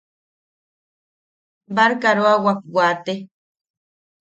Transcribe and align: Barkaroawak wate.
Barkaroawak 1.75 2.59
wate. 2.75 3.13